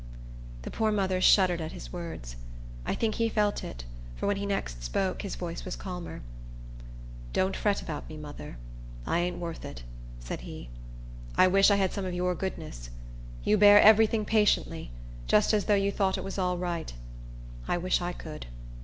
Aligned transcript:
The 0.63 0.71
poor 0.71 0.91
mother 0.91 1.21
shuddered 1.21 1.61
at 1.61 1.73
his 1.73 1.93
words. 1.93 2.35
I 2.87 2.95
think 2.95 3.13
he 3.13 3.29
felt 3.29 3.63
it; 3.63 3.85
for 4.15 4.25
when 4.25 4.37
he 4.37 4.47
next 4.47 4.83
spoke, 4.83 5.21
his 5.21 5.35
voice 5.35 5.63
was 5.63 5.75
calmer. 5.75 6.23
"Don't 7.33 7.55
fret 7.55 7.83
about 7.83 8.09
me, 8.09 8.17
mother. 8.17 8.57
I 9.05 9.19
ain't 9.19 9.37
worth 9.37 9.63
it," 9.63 9.83
said 10.19 10.41
he. 10.41 10.69
"I 11.37 11.45
wish 11.45 11.69
I 11.69 11.75
had 11.75 11.93
some 11.93 12.05
of 12.05 12.15
your 12.15 12.33
goodness. 12.33 12.89
You 13.43 13.59
bear 13.59 13.79
every 13.79 14.07
thing 14.07 14.25
patiently, 14.25 14.89
just 15.27 15.53
as 15.53 15.65
though 15.65 15.75
you 15.75 15.91
thought 15.91 16.17
it 16.17 16.23
was 16.23 16.39
all 16.39 16.57
right. 16.57 16.91
I 17.67 17.77
wish 17.77 18.01
I 18.01 18.11
could." 18.11 18.47